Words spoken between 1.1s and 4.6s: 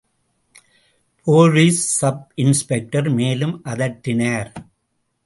Police sub inspector மேலும் அதட்டினார்.